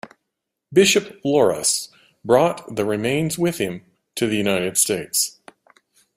[0.73, 1.89] Bishop Loras
[2.25, 3.85] brought the remains with him
[4.15, 5.37] to the United States.